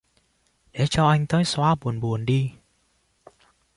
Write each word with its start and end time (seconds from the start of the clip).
Để 0.71 0.87
cho 0.89 1.07
anh 1.07 1.27
tới 1.27 1.45
xóa 1.45 1.75
buồn 1.75 1.99
buồn 1.99 2.25
đi 2.25 2.51